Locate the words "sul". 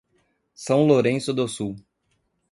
1.47-1.75